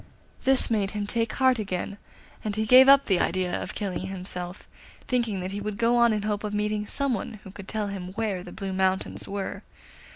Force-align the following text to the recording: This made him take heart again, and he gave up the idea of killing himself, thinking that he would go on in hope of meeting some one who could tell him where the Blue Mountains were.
This 0.45 0.71
made 0.71 0.89
him 0.97 1.05
take 1.05 1.33
heart 1.33 1.59
again, 1.59 1.99
and 2.43 2.55
he 2.55 2.65
gave 2.65 2.89
up 2.89 3.05
the 3.05 3.19
idea 3.19 3.61
of 3.61 3.75
killing 3.75 4.07
himself, 4.07 4.67
thinking 5.07 5.41
that 5.41 5.51
he 5.51 5.61
would 5.61 5.77
go 5.77 5.95
on 5.95 6.11
in 6.11 6.23
hope 6.23 6.43
of 6.43 6.55
meeting 6.55 6.87
some 6.87 7.13
one 7.13 7.33
who 7.43 7.51
could 7.51 7.67
tell 7.67 7.85
him 7.85 8.07
where 8.13 8.41
the 8.41 8.51
Blue 8.51 8.73
Mountains 8.73 9.27
were. 9.27 9.61